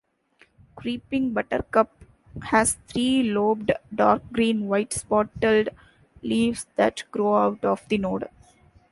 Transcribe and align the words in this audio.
Creeping 0.75 1.31
buttercup 1.31 1.91
has 2.41 2.73
three-lobed 2.87 3.71
dark 3.93 4.23
green, 4.33 4.67
white-spotted 4.67 5.75
leaves 6.23 6.65
that 6.75 7.03
grow 7.11 7.35
out 7.35 7.63
of 7.63 7.87
the 7.87 7.99
node. 7.99 8.27